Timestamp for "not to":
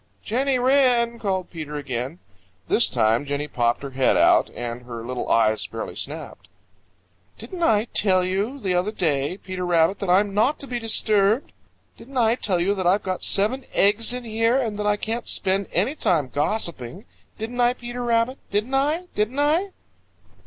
10.33-10.65